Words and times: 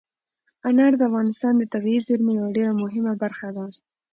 انار 0.67 0.93
د 0.97 1.01
افغانستان 1.09 1.53
د 1.57 1.63
طبیعي 1.73 2.01
زیرمو 2.07 2.35
یوه 2.39 2.49
ډېره 2.57 2.73
مهمه 2.83 3.13
برخه 3.23 3.47
ده. 3.55 3.65